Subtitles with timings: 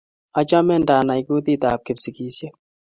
[0.39, 2.53] Achome ndanai kutit ab Kipsigishiek